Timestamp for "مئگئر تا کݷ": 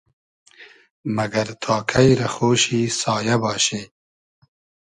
1.15-2.07